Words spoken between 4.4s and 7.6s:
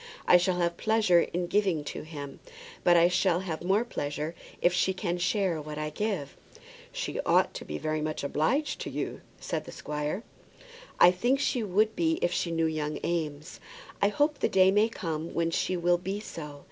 if she can share what I give." "She ought